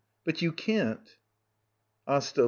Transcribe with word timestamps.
But 0.25 0.41
you 0.41 0.51
can't? 0.51 1.15
AsTA. 2.07 2.39